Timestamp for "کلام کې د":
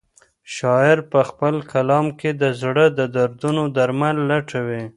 1.73-2.43